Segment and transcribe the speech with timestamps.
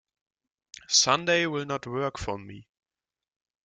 [0.87, 2.67] Sunday will not work for me.